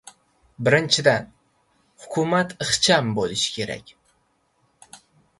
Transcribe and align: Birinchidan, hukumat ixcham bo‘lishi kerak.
Birinchidan, 0.67 1.25
hukumat 2.05 2.55
ixcham 2.65 3.11
bo‘lishi 3.19 3.53
kerak. 3.59 3.93